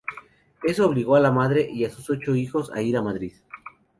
[0.63, 3.33] Eso obligó a la madre y a sus ocho hijos a ir a Madrid.